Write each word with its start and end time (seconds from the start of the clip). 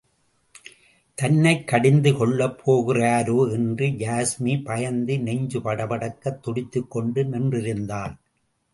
தன்னைக் 1.15 1.67
கடிந்து 1.67 2.17
கொள்ளப் 2.17 2.57
போகிறாரே 2.65 3.51
என்று 3.51 3.87
யாஸ்மி 3.87 4.63
பயந்து 4.63 5.19
நெஞ்சு 5.19 5.59
படபடக்கத் 5.59 6.39
துடித்துக் 6.41 6.91
கொண்டு 6.91 7.23
நின்றிருந்தாள். 7.23 8.15